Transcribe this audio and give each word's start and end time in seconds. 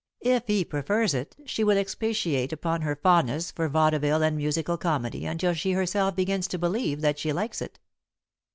If 0.23 0.47
he 0.47 0.65
prefers 0.65 1.13
it, 1.13 1.35
she 1.45 1.63
will 1.63 1.77
expatiate 1.77 2.51
upon 2.51 2.81
her 2.81 2.95
fondness 2.95 3.51
for 3.51 3.69
vaudeville 3.69 4.23
and 4.23 4.35
musical 4.35 4.75
comedy 4.75 5.27
until 5.27 5.53
she 5.53 5.73
herself 5.73 6.15
begins 6.15 6.47
to 6.47 6.57
believe 6.57 7.01
that 7.01 7.19
she 7.19 7.31
likes 7.31 7.61
it. 7.61 7.77